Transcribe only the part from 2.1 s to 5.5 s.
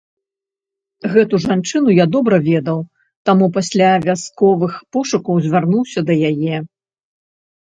добра ведаў, таму пасля вясковых пошукаў